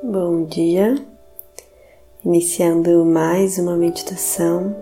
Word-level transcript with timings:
Bom 0.00 0.44
dia, 0.44 0.94
iniciando 2.24 3.04
mais 3.04 3.58
uma 3.58 3.76
meditação. 3.76 4.76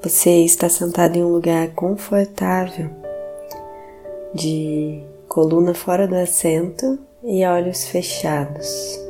Você 0.00 0.44
está 0.44 0.68
sentado 0.68 1.16
em 1.16 1.24
um 1.24 1.32
lugar 1.32 1.74
confortável, 1.74 2.88
de 4.32 5.02
coluna 5.26 5.74
fora 5.74 6.06
do 6.06 6.14
assento 6.14 6.96
e 7.24 7.44
olhos 7.44 7.84
fechados. 7.84 9.00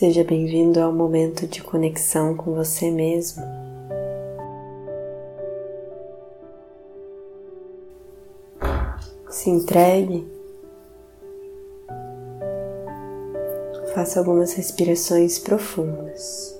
Seja 0.00 0.24
bem-vindo 0.24 0.80
ao 0.80 0.94
momento 0.94 1.46
de 1.46 1.62
conexão 1.62 2.34
com 2.34 2.54
você 2.54 2.90
mesmo. 2.90 3.42
Se 9.28 9.50
entregue. 9.50 10.26
Faça 13.92 14.20
algumas 14.20 14.54
respirações 14.54 15.38
profundas. 15.38 16.58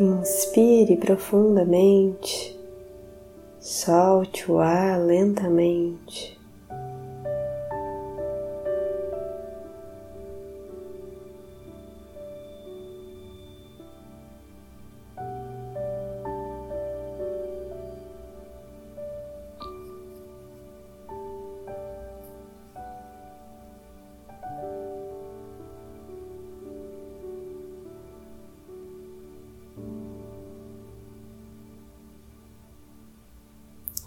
Inspire 0.00 0.96
profundamente, 0.96 2.58
solte 3.60 4.50
o 4.50 4.58
ar 4.58 4.98
lentamente. 4.98 6.33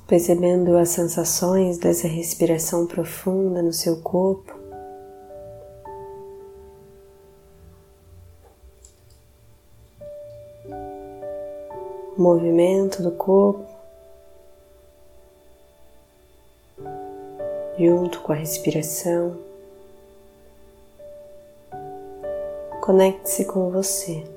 Percebendo 0.08 0.77
as 0.77 0.89
sensações 0.89 1.77
dessa 1.77 2.08
respiração 2.08 2.88
profunda 2.88 3.61
no 3.61 3.73
seu 3.73 4.02
corpo. 4.02 4.55
O 12.17 12.22
movimento 12.22 13.03
do 13.03 13.11
corpo 13.11 13.67
junto 17.78 18.22
com 18.22 18.31
a 18.31 18.35
respiração. 18.35 19.38
Conecte-se 22.81 23.45
com 23.45 23.69
você. 23.69 24.37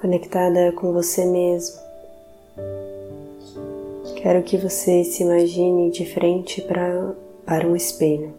Conectada 0.00 0.72
com 0.72 0.92
você 0.92 1.24
mesmo. 1.26 1.78
Quero 4.16 4.42
que 4.42 4.56
você 4.56 5.04
se 5.04 5.22
imagine 5.22 5.90
de 5.90 6.06
frente 6.06 6.62
pra, 6.62 7.12
para 7.44 7.66
um 7.66 7.76
espelho. 7.76 8.34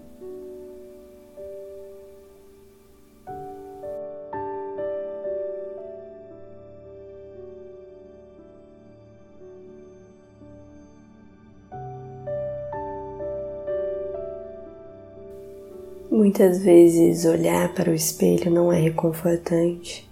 Muitas 16.09 16.59
vezes 16.59 17.25
olhar 17.25 17.73
para 17.73 17.89
o 17.89 17.93
espelho 17.93 18.51
não 18.51 18.71
é 18.71 18.79
reconfortante. 18.79 20.10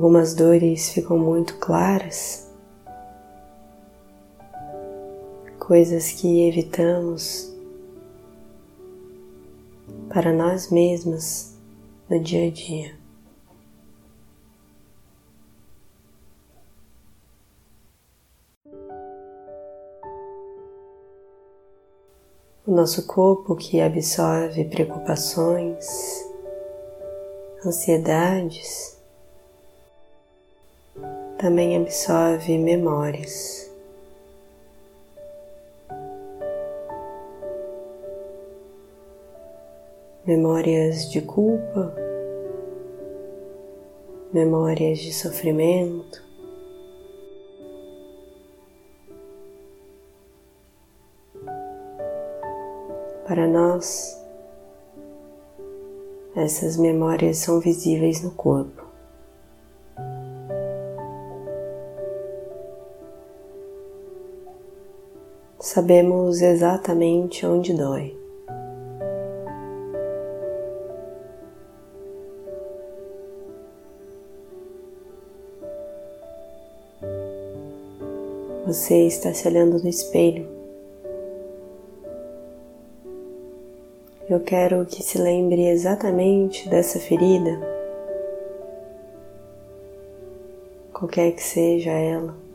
Algumas 0.00 0.32
dores 0.32 0.88
ficam 0.94 1.18
muito 1.18 1.58
claras, 1.58 2.50
coisas 5.58 6.10
que 6.12 6.48
evitamos 6.48 7.54
para 10.08 10.32
nós 10.32 10.70
mesmas 10.70 11.54
no 12.08 12.18
dia 12.18 12.48
a 12.48 12.50
dia. 12.50 12.94
O 22.66 22.70
nosso 22.70 23.06
corpo 23.06 23.54
que 23.54 23.82
absorve 23.82 24.64
preocupações, 24.64 25.86
ansiedades, 27.66 28.98
também 31.40 31.74
absorve 31.74 32.58
memórias. 32.58 33.70
Memórias 40.26 41.10
de 41.10 41.22
culpa, 41.22 41.94
memórias 44.34 44.98
de 44.98 45.14
sofrimento, 45.14 46.28
Para 53.26 53.46
nós, 53.46 54.20
essas 56.34 56.76
memórias 56.76 57.36
são 57.36 57.60
visíveis 57.60 58.20
no 58.24 58.32
corpo. 58.32 58.79
Sabemos 65.60 66.40
exatamente 66.40 67.44
onde 67.46 67.74
dói. 67.74 68.18
Você 78.66 79.06
está 79.06 79.34
se 79.34 79.46
olhando 79.46 79.78
no 79.82 79.88
espelho. 79.88 80.48
Eu 84.28 84.40
quero 84.40 84.86
que 84.86 85.02
se 85.02 85.18
lembre 85.18 85.66
exatamente 85.66 86.68
dessa 86.68 86.98
ferida, 87.00 87.60
qualquer 90.92 91.32
que 91.32 91.42
seja 91.42 91.90
ela 91.90 92.49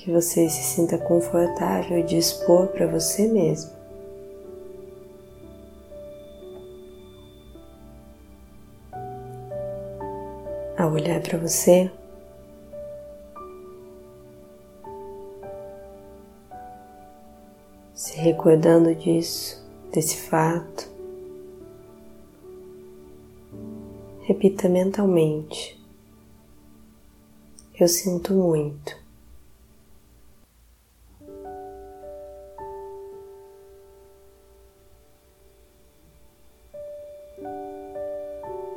que 0.00 0.10
você 0.10 0.48
se 0.48 0.62
sinta 0.62 0.96
confortável 0.96 2.02
de 2.02 2.16
expor 2.16 2.68
para 2.68 2.86
você 2.86 3.28
mesmo. 3.28 3.70
Ao 10.78 10.92
olhar 10.92 11.20
para 11.20 11.36
você, 11.36 11.90
recordando 18.20 18.94
disso, 18.94 19.62
desse 19.92 20.16
fato. 20.16 20.88
Repita 24.22 24.66
mentalmente. 24.66 25.78
Eu 27.78 27.86
sinto 27.86 28.32
muito. 28.32 28.99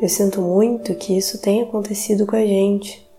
Eu 0.03 0.09
sinto 0.09 0.41
muito 0.41 0.93
que 0.95 1.17
isso 1.17 1.41
tenha 1.41 1.63
acontecido 1.63 2.27
com 2.27 2.35
a 2.35 2.45
gente. 2.45 3.09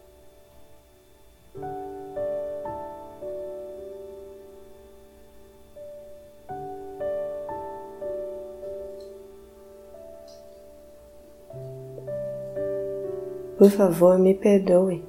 Por 13.56 13.70
favor, 13.70 14.18
me 14.18 14.34
perdoe. 14.34 15.02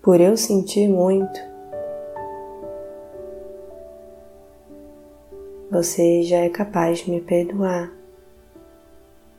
Por 0.00 0.20
eu 0.20 0.36
sentir 0.36 0.86
muito, 0.86 1.40
você 5.78 6.24
já 6.24 6.38
é 6.38 6.48
capaz 6.48 6.98
de 6.98 7.10
me 7.12 7.20
perdoar. 7.20 7.92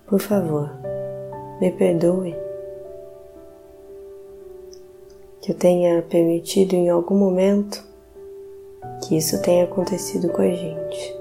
Por 0.08 0.22
favor, 0.22 0.72
me 1.60 1.70
perdoe. 1.70 2.34
Que 5.42 5.52
eu 5.52 5.56
tenha 5.56 6.02
permitido 6.02 6.76
em 6.76 6.88
algum 6.88 7.18
momento 7.18 7.86
que 9.04 9.18
isso 9.18 9.42
tenha 9.42 9.66
acontecido 9.66 10.30
com 10.30 10.42
a 10.42 10.50
gente. 10.50 11.20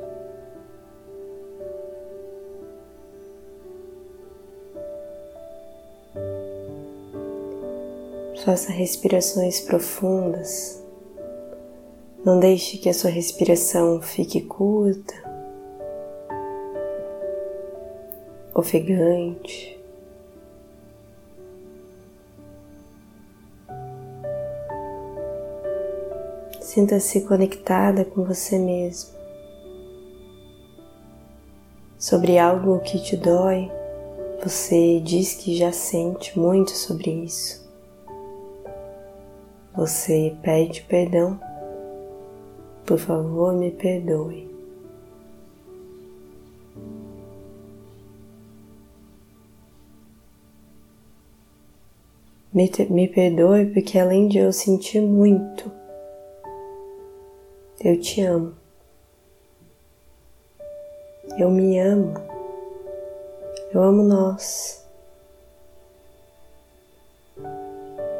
Faça 8.44 8.70
respirações 8.70 9.60
profundas. 9.62 10.77
Não 12.28 12.38
deixe 12.38 12.76
que 12.76 12.90
a 12.90 12.92
sua 12.92 13.08
respiração 13.08 14.02
fique 14.02 14.42
curta, 14.42 15.14
ofegante. 18.54 19.80
Sinta-se 26.60 27.22
conectada 27.22 28.04
com 28.04 28.24
você 28.24 28.58
mesmo. 28.58 29.16
Sobre 31.96 32.36
algo 32.36 32.78
que 32.80 33.02
te 33.02 33.16
dói, 33.16 33.72
você 34.44 35.00
diz 35.00 35.32
que 35.32 35.56
já 35.56 35.72
sente 35.72 36.38
muito 36.38 36.72
sobre 36.72 37.10
isso. 37.10 37.66
Você 39.74 40.36
pede 40.42 40.82
perdão. 40.82 41.47
Por 42.88 42.98
favor, 42.98 43.52
me 43.52 43.70
perdoe. 43.70 44.48
Me, 52.50 52.70
me 52.88 53.06
perdoe 53.08 53.66
porque 53.74 53.98
além 53.98 54.26
de 54.26 54.38
eu 54.38 54.50
sentir 54.54 55.02
muito, 55.02 55.70
eu 57.84 58.00
te 58.00 58.22
amo. 58.22 58.54
Eu 61.38 61.50
me 61.50 61.78
amo. 61.78 62.14
Eu 63.70 63.82
amo 63.82 64.02
nós. 64.02 64.82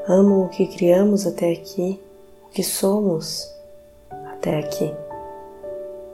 Amo 0.07 0.45
o 0.45 0.49
que 0.51 0.67
criamos 0.67 1.27
até 1.27 1.53
aqui, 1.53 1.99
o 2.45 2.51
que 2.51 2.63
somos 2.63 3.57
até 4.39 4.61
aqui, 4.61 4.95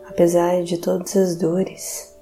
apesar 0.08 0.62
de 0.62 0.78
todas 0.78 1.14
as 1.14 1.36
dores. 1.36 2.14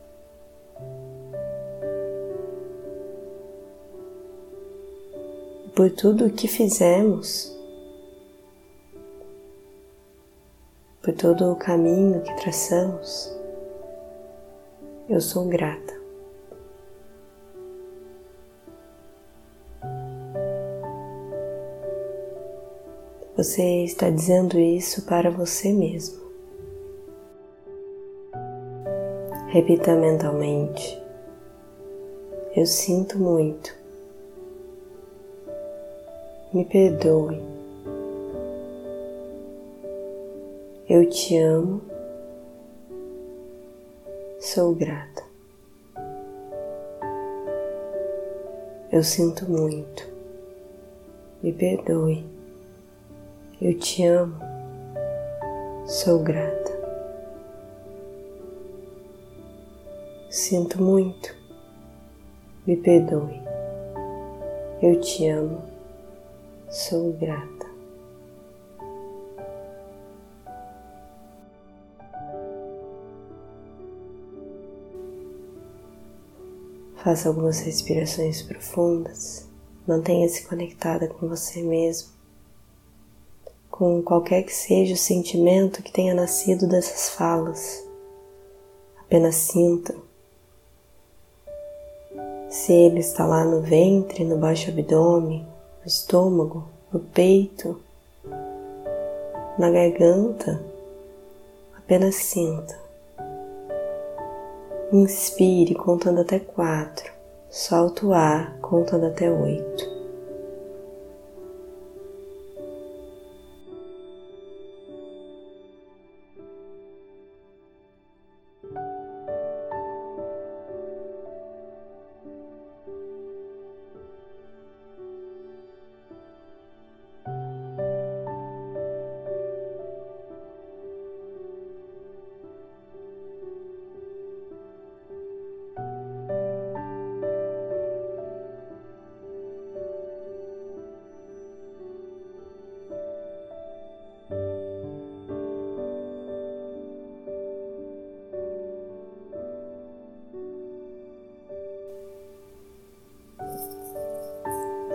Por 5.75 5.91
tudo 5.91 6.27
o 6.27 6.31
que 6.31 6.49
fizemos, 6.49 7.57
por 11.01 11.15
todo 11.15 11.51
o 11.53 11.57
caminho 11.57 12.21
que 12.21 12.35
traçamos, 12.37 13.33
eu 15.09 15.21
sou 15.21 15.47
grata. 15.49 16.02
Você 23.43 23.83
está 23.83 24.09
dizendo 24.09 24.57
isso 24.57 25.05
para 25.05 25.29
você 25.29 25.73
mesmo. 25.73 26.23
Repita 29.49 29.97
mentalmente: 29.97 30.97
Eu 32.55 32.65
sinto 32.65 33.19
muito. 33.19 33.75
Me 36.55 36.65
perdoe. 36.65 37.43
Eu 40.89 41.11
te 41.11 41.37
amo. 41.37 41.83
Sou 44.39 44.73
grata. 44.73 45.25
Eu 48.93 49.03
sinto 49.03 49.51
muito. 49.51 50.09
Me 51.43 51.53
perdoe. 51.53 52.42
Eu 53.65 53.79
te 53.79 54.05
amo, 54.05 54.41
sou 55.87 56.19
grata. 56.19 56.73
Sinto 60.29 60.83
muito, 60.83 61.33
me 62.67 62.77
perdoe. 62.77 63.41
Eu 64.83 65.01
te 65.01 65.29
amo, 65.29 65.63
sou 66.71 67.13
grata. 67.13 67.67
Faça 76.97 77.29
algumas 77.29 77.61
respirações 77.61 78.43
profundas. 78.43 79.49
Mantenha-se 79.87 80.49
conectada 80.49 81.07
com 81.07 81.29
você 81.29 81.63
mesmo 81.63 82.22
com 83.83 84.01
qualquer 84.01 84.45
que 84.45 84.55
seja 84.55 84.95
o 84.95 84.97
sentimento 84.97 85.83
que 85.83 85.91
tenha 85.91 86.15
nascido 86.15 86.69
dessas 86.69 87.11
falas. 87.17 87.85
Apenas 89.01 89.35
sinta. 89.35 89.93
Se 92.49 92.73
ele 92.73 93.01
está 93.01 93.27
lá 93.27 93.45
no 93.45 93.61
ventre, 93.61 94.23
no 94.23 94.39
baixo 94.39 94.71
abdômen, 94.71 95.45
no 95.81 95.87
estômago, 95.89 96.65
no 96.93 97.01
peito, 97.01 97.77
na 99.59 99.69
garganta, 99.69 100.65
apenas 101.77 102.15
sinta. 102.15 102.79
Inspire 104.93 105.75
contando 105.75 106.21
até 106.21 106.39
quatro. 106.39 107.13
Solta 107.51 108.07
o 108.07 108.13
ar 108.13 108.57
contando 108.61 109.07
até 109.07 109.29
oito. 109.29 109.92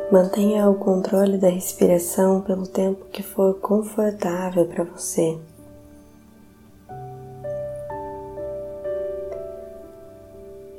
Mantenha 0.09 0.69
o 0.69 0.75
controle 0.75 1.37
da 1.37 1.49
respiração 1.49 2.39
pelo 2.39 2.65
tempo 2.65 3.05
que 3.11 3.21
for 3.21 3.55
confortável 3.55 4.65
para 4.65 4.85
você. 4.85 5.37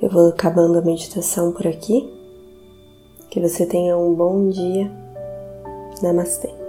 Eu 0.01 0.09
vou 0.09 0.31
acabando 0.31 0.79
a 0.79 0.83
meditação 0.83 1.53
por 1.53 1.67
aqui. 1.67 2.11
Que 3.31 3.39
você 3.39 3.67
tenha 3.67 3.99
um 3.99 4.15
bom 4.15 4.49
dia. 4.49 4.91
Namastê. 6.03 6.68